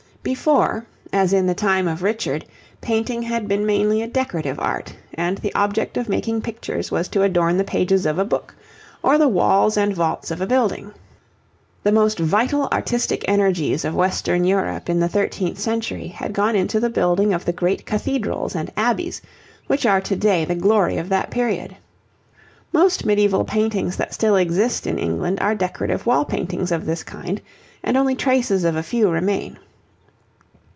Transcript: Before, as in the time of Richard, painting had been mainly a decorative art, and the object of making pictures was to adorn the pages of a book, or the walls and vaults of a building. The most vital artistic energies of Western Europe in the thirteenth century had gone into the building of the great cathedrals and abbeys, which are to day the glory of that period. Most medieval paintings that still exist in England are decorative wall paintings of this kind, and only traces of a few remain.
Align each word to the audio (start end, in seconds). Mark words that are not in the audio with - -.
Before, 0.23 0.85
as 1.11 1.33
in 1.33 1.47
the 1.47 1.55
time 1.55 1.87
of 1.87 2.03
Richard, 2.03 2.45
painting 2.79 3.23
had 3.23 3.47
been 3.47 3.65
mainly 3.65 4.03
a 4.03 4.07
decorative 4.07 4.59
art, 4.59 4.93
and 5.15 5.39
the 5.39 5.53
object 5.55 5.97
of 5.97 6.07
making 6.09 6.43
pictures 6.43 6.91
was 6.91 7.07
to 7.07 7.23
adorn 7.23 7.57
the 7.57 7.63
pages 7.63 8.05
of 8.05 8.19
a 8.19 8.23
book, 8.23 8.53
or 9.01 9.17
the 9.17 9.27
walls 9.27 9.77
and 9.77 9.95
vaults 9.95 10.29
of 10.29 10.39
a 10.39 10.45
building. 10.45 10.91
The 11.81 11.91
most 11.91 12.19
vital 12.19 12.67
artistic 12.71 13.25
energies 13.27 13.83
of 13.83 13.95
Western 13.95 14.43
Europe 14.43 14.91
in 14.91 14.99
the 14.99 15.07
thirteenth 15.07 15.57
century 15.57 16.09
had 16.09 16.33
gone 16.33 16.55
into 16.55 16.79
the 16.79 16.91
building 16.91 17.33
of 17.33 17.43
the 17.45 17.51
great 17.51 17.87
cathedrals 17.87 18.53
and 18.55 18.71
abbeys, 18.77 19.23
which 19.65 19.87
are 19.87 20.01
to 20.01 20.15
day 20.15 20.45
the 20.45 20.53
glory 20.53 20.97
of 20.97 21.09
that 21.09 21.31
period. 21.31 21.75
Most 22.71 23.07
medieval 23.07 23.43
paintings 23.43 23.95
that 23.97 24.13
still 24.13 24.35
exist 24.35 24.85
in 24.85 24.99
England 24.99 25.39
are 25.41 25.55
decorative 25.55 26.05
wall 26.05 26.25
paintings 26.25 26.71
of 26.71 26.85
this 26.85 27.01
kind, 27.03 27.41
and 27.83 27.97
only 27.97 28.13
traces 28.13 28.63
of 28.65 28.75
a 28.75 28.83
few 28.83 29.09
remain. 29.09 29.57